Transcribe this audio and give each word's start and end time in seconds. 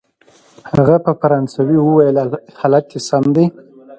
هغه 0.73 0.95
په 1.05 1.11
فرانسوي 1.21 1.77
وویل: 1.81 2.17
حالت 2.59 2.83
دی 2.91 2.99
سم 3.07 3.25
دی؟ 3.35 3.45